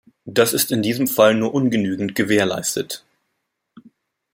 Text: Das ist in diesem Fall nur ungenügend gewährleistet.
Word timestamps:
Das 0.25 0.53
ist 0.53 0.71
in 0.71 0.81
diesem 0.81 1.05
Fall 1.07 1.35
nur 1.35 1.53
ungenügend 1.53 2.15
gewährleistet. 2.15 3.05